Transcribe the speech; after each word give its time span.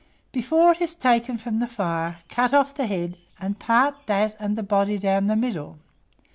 Before 0.31 0.71
it 0.71 0.81
is 0.81 0.95
taken 0.95 1.37
from 1.37 1.59
the 1.59 1.67
fire, 1.67 2.17
cut 2.27 2.55
off 2.55 2.73
the 2.73 2.87
head, 2.87 3.17
and 3.39 3.59
part 3.59 4.07
that 4.07 4.35
and 4.39 4.57
the 4.57 4.63
body 4.63 4.97
down 4.97 5.27
the 5.27 5.35
middle. 5.35 5.77